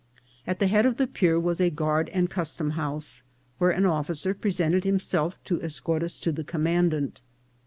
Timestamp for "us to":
6.01-6.31